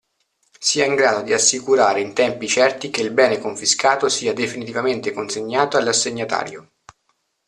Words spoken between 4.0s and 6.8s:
sia definitivamente consegnato all'assegnatario.